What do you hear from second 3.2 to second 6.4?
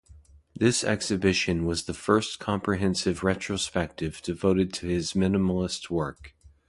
retrospective devoted to his minimalist work.